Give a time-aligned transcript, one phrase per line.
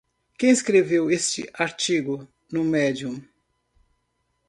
[0.35, 3.21] Quem escreveu este artigo no Medium?